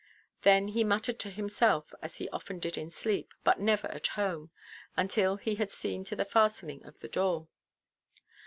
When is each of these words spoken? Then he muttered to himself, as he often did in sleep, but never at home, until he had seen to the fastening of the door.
Then 0.41 0.69
he 0.69 0.83
muttered 0.83 1.19
to 1.19 1.29
himself, 1.29 1.93
as 2.01 2.15
he 2.15 2.27
often 2.29 2.57
did 2.57 2.75
in 2.75 2.89
sleep, 2.89 3.35
but 3.43 3.59
never 3.59 3.85
at 3.89 4.07
home, 4.17 4.49
until 4.97 5.35
he 5.35 5.53
had 5.61 5.69
seen 5.69 6.03
to 6.05 6.15
the 6.15 6.25
fastening 6.25 6.83
of 6.87 7.01
the 7.01 7.07
door. 7.07 7.47